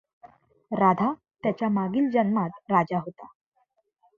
[0.71, 1.11] राधा
[1.43, 3.27] त्याच्या मागील जन्मात राजा होता.